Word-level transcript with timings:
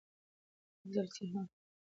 حفظی 0.83 0.99
الصیحه 0.99 1.43